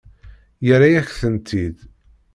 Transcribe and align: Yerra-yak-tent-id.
Yerra-yak-tent-id. 0.67 1.77